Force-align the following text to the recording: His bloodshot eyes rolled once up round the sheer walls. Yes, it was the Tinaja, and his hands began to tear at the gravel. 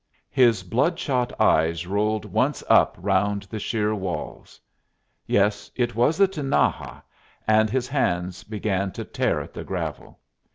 His 0.31 0.63
bloodshot 0.63 1.31
eyes 1.39 1.85
rolled 1.85 2.25
once 2.25 2.63
up 2.67 2.95
round 2.97 3.43
the 3.43 3.59
sheer 3.59 3.93
walls. 3.93 4.59
Yes, 5.27 5.69
it 5.75 5.93
was 5.93 6.17
the 6.17 6.27
Tinaja, 6.27 7.03
and 7.47 7.69
his 7.69 7.87
hands 7.87 8.43
began 8.43 8.91
to 8.93 9.05
tear 9.05 9.41
at 9.41 9.53
the 9.53 9.63
gravel. 9.63 10.19